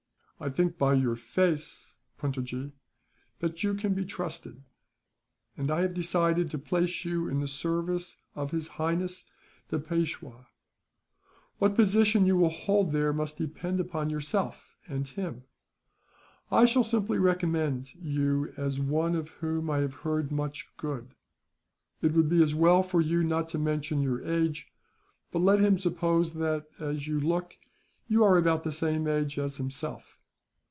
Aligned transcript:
"I 0.43 0.49
think 0.49 0.75
by 0.79 0.95
your 0.95 1.15
face, 1.15 1.97
Puntojee, 2.17 2.71
that 3.41 3.61
you 3.61 3.75
can 3.75 3.93
be 3.93 4.03
trusted; 4.03 4.63
and 5.55 5.69
I 5.69 5.81
have 5.81 5.93
decided 5.93 6.49
to 6.49 6.57
place 6.57 7.05
you 7.05 7.27
in 7.27 7.39
the 7.41 7.47
service 7.47 8.19
of 8.33 8.49
His 8.49 8.69
Highness, 8.69 9.25
the 9.69 9.77
Peishwa. 9.77 10.47
What 11.59 11.75
position 11.75 12.25
you 12.25 12.35
will 12.37 12.49
hold 12.49 12.91
there 12.91 13.13
must 13.13 13.37
depend 13.37 13.79
upon 13.79 14.09
yourself, 14.09 14.75
and 14.87 15.07
him. 15.07 15.43
I 16.51 16.65
shall 16.65 16.83
simply 16.83 17.19
recommend 17.19 17.93
you 17.93 18.51
as 18.57 18.79
one 18.79 19.13
of 19.13 19.29
whom 19.45 19.69
I 19.69 19.77
have 19.81 19.93
heard 20.01 20.31
much 20.31 20.71
good. 20.75 21.13
It 22.01 22.13
would 22.15 22.29
be 22.29 22.41
as 22.41 22.55
well 22.55 22.81
for 22.81 22.99
you 22.99 23.23
not 23.23 23.47
to 23.49 23.59
mention 23.59 24.01
your 24.01 24.25
age; 24.27 24.71
but 25.31 25.43
let 25.43 25.59
him 25.59 25.77
suppose 25.77 26.33
that, 26.33 26.65
as 26.79 27.05
you 27.07 27.19
look, 27.19 27.57
you 28.07 28.23
are 28.23 28.37
about 28.39 28.63
the 28.63 28.71
same 28.71 29.07
age 29.07 29.37
as 29.37 29.57
himself. 29.57 30.17